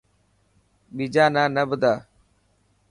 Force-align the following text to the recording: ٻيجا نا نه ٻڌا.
ٻيجا 0.95 1.25
نا 1.33 1.43
نه 1.55 1.63
ٻڌا. 1.69 1.93